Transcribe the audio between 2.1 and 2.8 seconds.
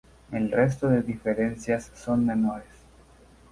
menores.